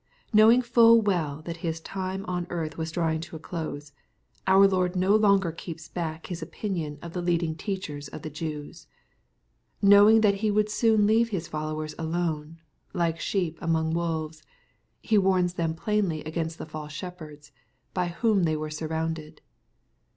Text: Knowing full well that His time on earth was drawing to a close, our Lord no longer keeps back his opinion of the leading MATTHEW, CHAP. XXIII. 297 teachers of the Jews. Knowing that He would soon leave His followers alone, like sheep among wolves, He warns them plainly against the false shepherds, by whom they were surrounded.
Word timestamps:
Knowing 0.33 0.63
full 0.63 0.99
well 0.99 1.43
that 1.43 1.57
His 1.57 1.79
time 1.79 2.25
on 2.25 2.47
earth 2.49 2.75
was 2.75 2.91
drawing 2.91 3.19
to 3.21 3.35
a 3.35 3.39
close, 3.39 3.91
our 4.47 4.67
Lord 4.67 4.95
no 4.95 5.15
longer 5.15 5.51
keeps 5.51 5.87
back 5.87 6.25
his 6.25 6.41
opinion 6.41 6.97
of 7.03 7.13
the 7.13 7.21
leading 7.21 7.51
MATTHEW, 7.51 7.75
CHAP. 7.75 7.75
XXIII. 7.75 8.01
297 8.01 8.01
teachers 8.01 8.07
of 8.07 8.21
the 8.23 8.35
Jews. 8.35 8.87
Knowing 9.87 10.21
that 10.21 10.41
He 10.41 10.49
would 10.49 10.71
soon 10.71 11.05
leave 11.05 11.29
His 11.29 11.47
followers 11.47 11.93
alone, 11.99 12.57
like 12.93 13.19
sheep 13.19 13.59
among 13.61 13.93
wolves, 13.93 14.41
He 15.03 15.19
warns 15.19 15.53
them 15.53 15.75
plainly 15.75 16.23
against 16.23 16.57
the 16.57 16.65
false 16.65 16.91
shepherds, 16.93 17.51
by 17.93 18.07
whom 18.07 18.45
they 18.45 18.57
were 18.57 18.71
surrounded. 18.71 19.41